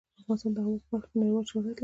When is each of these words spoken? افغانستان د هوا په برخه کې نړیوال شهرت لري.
افغانستان 0.21 0.51
د 0.55 0.59
هوا 0.65 0.77
په 0.81 0.87
برخه 0.91 1.07
کې 1.09 1.17
نړیوال 1.21 1.45
شهرت 1.49 1.65
لري. 1.75 1.79